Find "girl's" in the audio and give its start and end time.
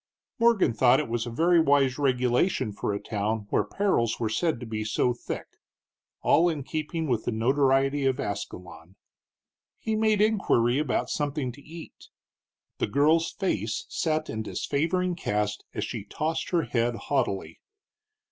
12.87-13.31